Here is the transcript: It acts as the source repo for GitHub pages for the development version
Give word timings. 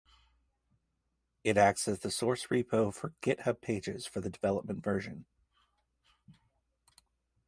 It 1.43 1.57
acts 1.57 1.87
as 1.87 1.99
the 1.99 2.09
source 2.09 2.47
repo 2.47 2.91
for 2.91 3.13
GitHub 3.21 3.61
pages 3.61 4.07
for 4.07 4.19
the 4.19 4.31
development 4.31 4.83
version 4.83 5.25